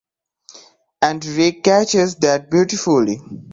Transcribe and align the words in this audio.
And 1.03 1.23
Rick 1.23 1.63
catches 1.63 2.15
that 2.15 2.49
beautifully. 2.49 3.21